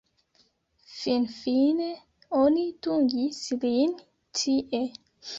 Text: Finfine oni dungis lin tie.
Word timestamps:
Finfine 0.99 1.89
oni 2.43 2.63
dungis 2.87 3.41
lin 3.65 3.93
tie. 4.41 4.81